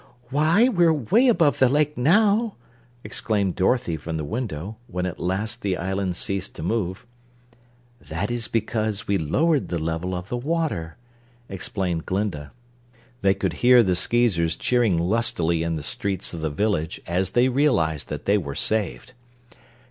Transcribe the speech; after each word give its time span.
"Why, 0.31 0.67
we're 0.67 0.91
way 0.91 1.27
above 1.27 1.59
the 1.59 1.69
lake 1.69 1.95
now!" 1.95 2.55
exclaimed 3.03 3.55
Dorothy 3.55 3.97
from 3.97 4.17
the 4.17 4.23
window, 4.23 4.77
when 4.87 5.05
at 5.05 5.19
last 5.19 5.61
the 5.61 5.77
island 5.77 6.15
ceased 6.15 6.55
to 6.55 6.63
move. 6.63 7.05
"That 8.01 8.31
is 8.31 8.47
because 8.47 9.07
we 9.07 9.19
lowered 9.19 9.67
the 9.69 9.77
level 9.77 10.15
of 10.15 10.29
the 10.29 10.37
water," 10.37 10.97
explained 11.49 12.07
Glinda. 12.07 12.51
They 13.21 13.35
could 13.35 13.53
hear 13.61 13.83
the 13.83 13.95
Skeezers 13.95 14.55
cheering 14.55 14.97
lustily 14.97 15.61
in 15.61 15.75
the 15.75 15.83
streets 15.83 16.33
of 16.33 16.41
the 16.41 16.49
village 16.49 16.99
as 17.05 17.29
they 17.33 17.47
realized 17.49 18.09
that 18.09 18.25
they 18.25 18.39
were 18.39 18.55
saved. 18.55 19.13